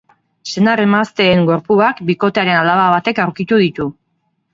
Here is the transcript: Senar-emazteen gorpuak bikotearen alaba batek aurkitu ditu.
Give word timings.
Senar-emazteen 0.51 1.43
gorpuak 1.49 2.01
bikotearen 2.07 2.57
alaba 2.61 2.87
batek 2.95 3.21
aurkitu 3.27 3.61
ditu. 3.65 3.87